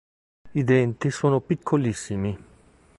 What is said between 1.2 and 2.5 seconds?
piccolissimi.